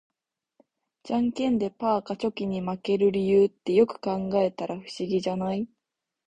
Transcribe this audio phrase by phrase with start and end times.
[1.03, 5.69] ジャンケンでパーがチョキに負ける理由って、よく考えたら不思議じゃない？